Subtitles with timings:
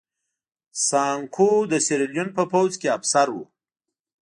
[0.87, 3.37] سانکو د سیریلیون په پوځ کې افسر و.